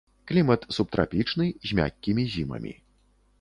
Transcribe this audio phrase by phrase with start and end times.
[0.29, 2.73] Клімат субтрапічны з мяккімі зімамі.